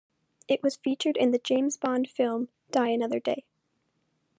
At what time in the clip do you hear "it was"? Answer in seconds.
0.47-0.77